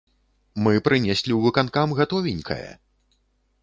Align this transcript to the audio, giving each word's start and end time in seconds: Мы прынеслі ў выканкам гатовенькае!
Мы 0.67 0.73
прынеслі 0.87 1.31
ў 1.37 1.39
выканкам 1.45 1.97
гатовенькае! 2.03 2.67